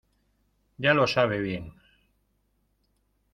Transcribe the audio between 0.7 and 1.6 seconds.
ya lo sabe.